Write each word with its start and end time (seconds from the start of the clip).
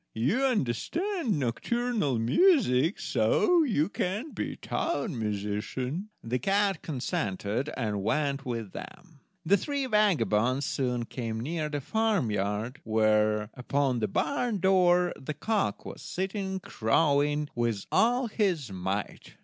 You 0.15 0.45
understand 0.45 1.37
nocturnal 1.37 2.17
music, 2.17 2.99
so 2.99 3.61
you 3.61 3.87
can 3.87 4.31
be 4.31 4.55
town 4.55 5.19
musician." 5.19 6.09
The 6.23 6.39
cat 6.39 6.81
consented, 6.81 7.69
and 7.77 8.01
went 8.01 8.43
with 8.43 8.71
them. 8.71 9.19
The 9.45 9.57
three 9.57 9.85
vagabonds 9.85 10.65
soon 10.65 11.05
came 11.05 11.39
near 11.39 11.67
a 11.71 11.79
farmyard, 11.81 12.81
where, 12.83 13.51
upon 13.53 13.99
the 13.99 14.07
barn 14.07 14.57
door, 14.57 15.13
the 15.19 15.35
cock 15.35 15.85
was 15.85 16.01
sitting 16.01 16.61
crowing 16.61 17.51
with 17.53 17.85
all 17.91 18.25
his 18.27 18.71
might. 18.71 19.35